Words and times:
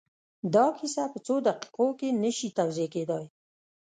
دا 0.53 0.65
کيسه 0.77 1.03
په 1.13 1.19
څو 1.25 1.35
دقيقو 1.47 1.87
کې 1.99 2.09
نه 2.21 2.31
شي 2.37 2.49
توضيح 2.57 2.87
کېدای. 2.95 3.25